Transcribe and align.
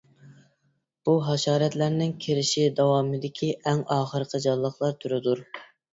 بۇ 1.09 1.13
ھاشاراتلارنىڭ 1.27 2.15
كىرىش 2.25 2.53
داۋامىدىكى 2.79 3.51
ئەڭ 3.59 3.85
ئاخىرقى 3.97 4.45
جانلىقلار 4.47 4.97
تۈرىدۇر. 5.05 5.45